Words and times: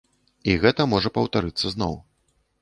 І 0.53 0.55
гэта 0.63 0.87
можа 0.93 1.11
паўтарыцца 1.19 1.73
зноў. 1.75 1.95